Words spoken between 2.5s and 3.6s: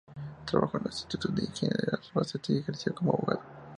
y ejerció como abogado.